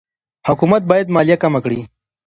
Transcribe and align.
حکومت 0.47 0.81
باید 0.91 1.11
مالیه 1.15 1.37
کمه 1.43 1.59
کړي. 1.63 1.79